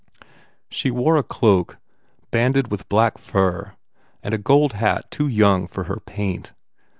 She 0.67 0.89
wore 0.89 1.15
a 1.17 1.21
cloak 1.21 1.77
banded 2.31 2.71
with 2.71 2.89
black 2.89 3.19
fur 3.19 3.75
and 4.23 4.33
a 4.33 4.39
gold 4.39 4.73
hat 4.73 5.05
too 5.11 5.27
young 5.27 5.67
for 5.67 5.83
her 5.83 5.97
paint. 5.99 6.53